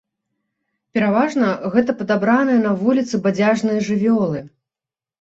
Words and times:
Пераважна 0.97 1.51
гэта 1.77 1.97
падабраныя 2.01 2.65
на 2.67 2.75
вуліцы 2.83 3.23
бадзяжныя 3.29 3.79
жывёлы. 3.93 4.47